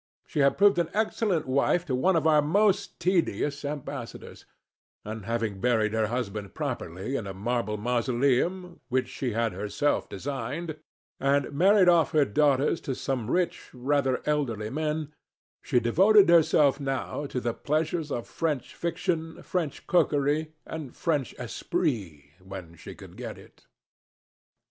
She 0.25 0.39
had 0.39 0.57
proved 0.57 0.79
an 0.79 0.89
excellent 0.95 1.45
wife 1.45 1.85
to 1.85 1.93
one 1.93 2.15
of 2.15 2.25
our 2.25 2.41
most 2.41 2.99
tedious 2.99 3.63
ambassadors, 3.63 4.45
and 5.05 5.25
having 5.27 5.61
buried 5.61 5.93
her 5.93 6.07
husband 6.07 6.55
properly 6.55 7.15
in 7.15 7.27
a 7.27 7.35
marble 7.35 7.77
mausoleum, 7.77 8.79
which 8.89 9.07
she 9.07 9.33
had 9.33 9.53
herself 9.53 10.09
designed, 10.09 10.77
and 11.19 11.51
married 11.53 11.87
off 11.87 12.13
her 12.13 12.25
daughters 12.25 12.81
to 12.81 12.95
some 12.95 13.29
rich, 13.29 13.69
rather 13.75 14.23
elderly 14.25 14.71
men, 14.71 15.13
she 15.61 15.79
devoted 15.79 16.29
herself 16.29 16.79
now 16.79 17.27
to 17.27 17.39
the 17.39 17.53
pleasures 17.53 18.11
of 18.11 18.25
French 18.27 18.73
fiction, 18.73 19.43
French 19.43 19.85
cookery, 19.85 20.55
and 20.65 20.95
French 20.95 21.35
esprit 21.37 22.23
when 22.39 22.73
she 22.75 22.95
could 22.95 23.15
get 23.15 23.37
it. 23.37 23.67